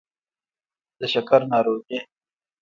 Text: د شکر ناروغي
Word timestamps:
د 0.99 1.01
شکر 1.13 1.41
ناروغي 1.51 1.99